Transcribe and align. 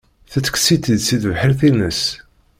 Tettekkes-itt-id 0.31 0.99
si 1.03 1.17
tebḥirt-ines. 1.23 2.01